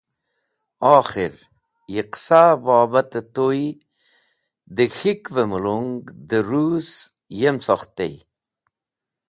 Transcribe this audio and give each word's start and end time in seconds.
Okhir, 0.97 1.33
yi 1.93 2.01
qẽsa 2.11 2.41
bobat-e 2.65 3.21
tuy 3.35 3.63
dẽ 4.75 4.91
K̃hik’v-e 4.95 5.43
mulung 5.51 5.93
dẽ 6.29 6.45
Rũs 6.49 6.89
yem 7.39 7.57
sokht 7.65 7.89
tey. 7.97 8.13